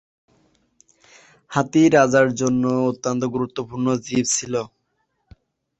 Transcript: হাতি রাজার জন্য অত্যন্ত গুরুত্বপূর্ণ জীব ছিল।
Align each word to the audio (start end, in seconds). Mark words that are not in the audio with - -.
হাতি 1.51 1.83
রাজার 1.95 2.27
জন্য 2.39 2.63
অত্যন্ত 2.89 3.21
গুরুত্বপূর্ণ 3.33 3.87
জীব 4.05 4.25
ছিল। 4.35 4.53